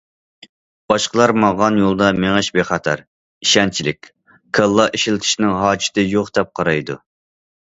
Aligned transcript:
‹‹باشقىلار 0.91 1.33
ماڭغان 1.43 1.77
يولدا 1.81 2.07
مېڭىش 2.23 2.49
بىخەتەر، 2.55 3.03
ئىشەنچلىك، 3.47 4.09
كاللا 4.61 4.89
ئىشلىتىشنىڭ 5.01 5.55
ھاجىتى 5.61 6.07
يوق›› 6.17 6.33
دەپ 6.41 6.51
قارايدۇ. 6.61 6.99